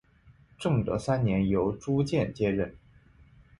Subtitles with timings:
[0.57, 2.73] 正德三年由朱鉴接任。